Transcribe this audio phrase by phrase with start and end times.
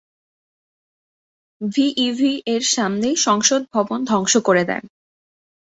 [1.61, 4.83] V ইভি এর সামনে সংসদ ভবন ধ্বংস করে দেন।